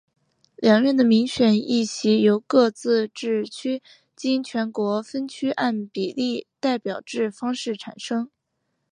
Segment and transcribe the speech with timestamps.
[0.55, 3.83] 两院的民选议席由各自治区
[4.15, 8.27] 经全国分区按比例代表制方式产生。